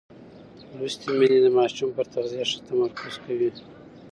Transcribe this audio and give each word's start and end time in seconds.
لوستې 0.77 1.09
میندې 1.17 1.39
د 1.43 1.47
ماشوم 1.57 1.89
پر 1.95 2.05
تغذیه 2.13 2.43
ښه 2.49 2.59
تمرکز 2.67 3.13
کوي. 3.25 3.49